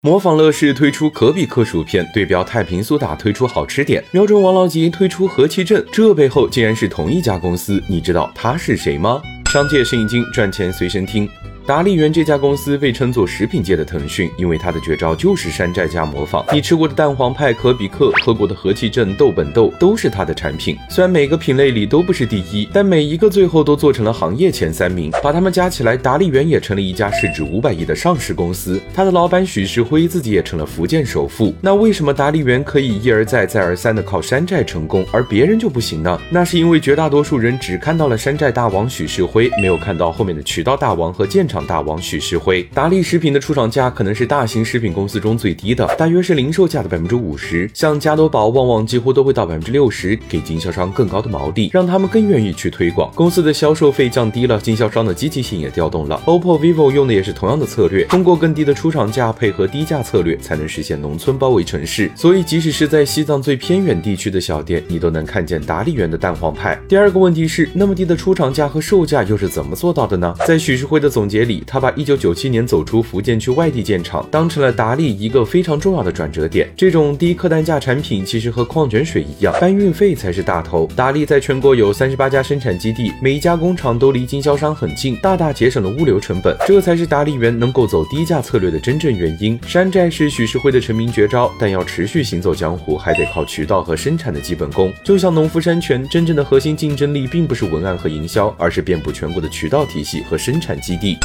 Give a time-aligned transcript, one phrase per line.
[0.00, 9.20] 模仿乐视推出可比克薯片，对标太平苏打推出好吃点，瞄准王老吉推出和气镇，这背后竟然是同一家公司，你知道他是谁吗？
[9.50, 11.28] 商界生意经，赚钱随身听。
[11.68, 16.42] 达利园这家公司被称作食品界的腾讯，因为它的绝招就是山寨加模仿。
[16.50, 20.78] 你吃过的蛋黄派、可比克，喝过的和气镇、豆本豆，都是它的产品。
[20.88, 25.10] 虽然每个品类里都不是第一，但每一个最后都做成了行业前三名。
[25.22, 28.80] 把它们加起来，达利园也成了一家市值五百亿的上市公司。
[28.94, 31.54] 它的老板许世辉自己也成了福建首富。
[31.60, 36.18] 那为什么达利园可以一而再、再而三的靠山寨成功，而别人就不行呢？
[36.30, 42.38] 那是因为绝大多数人只看到了山寨大王许世辉，没有看到后面的渠道大王和建厂大王许世。
[42.38, 47.68] 辉达利食品的出厂价可能是大型食品公司中最低的，大约是零售价的百分之五十。
[47.74, 53.10] 像加多宝、旺旺几乎都会到百分之六十，给经销商更高的毛利，让他们更愿意去推广。
[53.14, 56.20] 公司的销售费降低了，经销商的积极性也调动了。
[56.26, 62.10] OPPO、vivo 用的也是同样的策略，通过更低的出厂价配合低价策略，才能实现农村包围城市。
[62.14, 66.78] 所以，即使是在西藏最偏远地区的小店，你都能看见达利园的蛋黄派。
[66.88, 70.34] 第二个问题是，那么低的出厂价和售价又是怎么做到的呢？
[70.46, 76.68] 在许世辉的总结，他把一九九九七年走出福建去外地建厂，当成了达利一个非常重要的转折点。
[76.76, 80.86] 这种低客单价产品其实和矿泉水一样，搬运费才是大头。
[80.94, 86.54] 达利在全国有三十八家生产基地，每一家工厂都离经销商很近，大大节省了物流成本。
[86.66, 89.58] 这才是达利园能够走低价策略的真正原因。
[89.66, 94.92] 山寨是许世辉的成名绝招，但要持续行走江湖，还得靠渠道和生产的基本功。
[95.02, 101.16] 就像农夫山泉，真正的核心竞争力并不是文案和营销，而是遍布全国的渠道体系和生产基地。